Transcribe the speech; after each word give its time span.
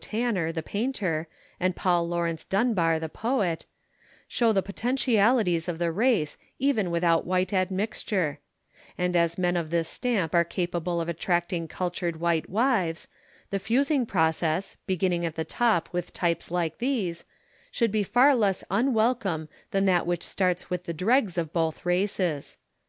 Tanner, 0.00 0.52
the 0.52 0.62
painter, 0.62 1.26
and 1.58 1.74
Paul 1.74 2.06
Laurence 2.06 2.44
Dunbar, 2.44 3.00
the 3.00 3.08
poet 3.08 3.66
show 4.28 4.52
the 4.52 4.62
potentialities 4.62 5.66
of 5.68 5.80
the 5.80 5.90
race 5.90 6.38
even 6.60 6.92
without 6.92 7.26
white 7.26 7.52
admixture; 7.52 8.38
and 8.96 9.16
as 9.16 9.38
men 9.38 9.56
of 9.56 9.70
this 9.70 9.88
stamp 9.88 10.36
are 10.36 10.44
capable 10.44 11.00
of 11.00 11.08
attracting 11.08 11.66
cultured 11.66 12.20
white 12.20 12.48
wives, 12.48 13.08
the 13.50 13.58
fusing 13.58 14.06
process, 14.06 14.76
beginning 14.86 15.26
at 15.26 15.34
the 15.34 15.44
top 15.44 15.88
with 15.90 16.12
types 16.12 16.48
like 16.52 16.78
these, 16.78 17.24
should 17.72 17.90
be 17.90 18.04
far 18.04 18.36
less 18.36 18.62
unwelcome 18.70 19.48
than 19.72 19.84
that 19.86 20.06
which 20.06 20.22
starts 20.22 20.70
with 20.70 20.84
the 20.84 20.94
dregs 20.94 21.36
of 21.36 21.52
both 21.52 21.84
races. 21.84 22.56